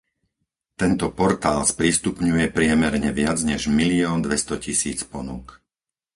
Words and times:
Tento 0.81 1.07
portál 1.19 1.61
sprístupňuje 1.73 2.45
priemerne 2.57 3.09
viac 3.19 3.37
než 3.51 3.61
milión 3.79 4.17
dvestotisíc 4.27 4.99
ponúk. 5.13 5.45